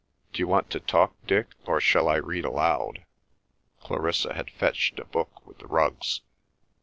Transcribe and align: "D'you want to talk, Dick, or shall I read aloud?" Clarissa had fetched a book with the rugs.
"D'you 0.33 0.47
want 0.47 0.71
to 0.71 0.79
talk, 0.79 1.13
Dick, 1.27 1.51
or 1.67 1.79
shall 1.79 2.07
I 2.09 2.15
read 2.15 2.43
aloud?" 2.43 3.05
Clarissa 3.81 4.33
had 4.33 4.49
fetched 4.49 4.97
a 4.97 5.05
book 5.05 5.45
with 5.45 5.59
the 5.59 5.67
rugs. 5.67 6.21